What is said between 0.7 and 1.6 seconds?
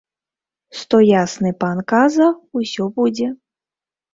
Сто ясны